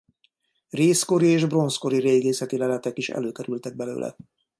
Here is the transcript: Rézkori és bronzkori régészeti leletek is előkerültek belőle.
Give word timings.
Rézkori 0.69 1.27
és 1.27 1.45
bronzkori 1.45 1.97
régészeti 1.99 2.57
leletek 2.57 2.97
is 2.97 3.09
előkerültek 3.09 3.75
belőle. 3.75 4.15